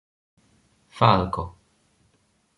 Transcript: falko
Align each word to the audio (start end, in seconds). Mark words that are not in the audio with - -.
falko 0.97 1.45